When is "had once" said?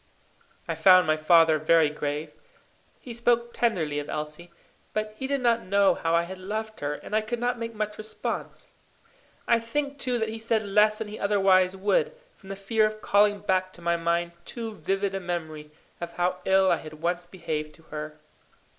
16.77-17.27